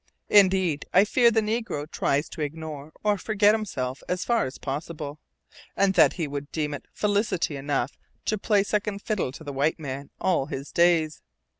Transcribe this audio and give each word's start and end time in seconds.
Indeed, 0.31 0.87
I 0.95 1.05
fear 1.05 1.29
the 1.29 1.41
negro 1.41 1.85
tries 1.87 2.27
to 2.29 2.41
ignore 2.41 2.91
or 3.03 3.19
forget 3.19 3.53
himself 3.53 4.01
as 4.09 4.25
far 4.25 4.45
as 4.45 4.57
possible, 4.57 5.19
and 5.77 5.93
that 5.93 6.13
he 6.13 6.27
would 6.27 6.51
deem 6.51 6.73
it 6.73 6.87
felicity 6.91 7.55
enough 7.55 7.99
to 8.25 8.39
play 8.39 8.63
second 8.63 9.03
fiddle 9.03 9.31
to 9.31 9.43
the 9.43 9.53
white 9.53 9.77
man 9.77 10.09
all 10.19 10.47
his 10.47 10.71
days. 10.71 11.21